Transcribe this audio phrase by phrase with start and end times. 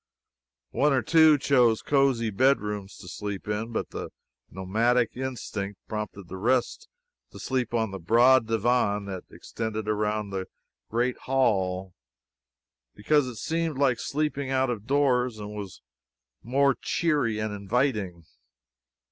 [0.71, 4.09] One or two chose cosy bed rooms to sleep in, but the
[4.49, 6.87] nomadic instinct prompted the rest
[7.29, 10.47] to sleep on the broad divan that extended around the
[10.89, 11.93] great hall,
[12.95, 15.81] because it seemed like sleeping out of doors, and so was
[16.41, 18.25] more cheery and inviting.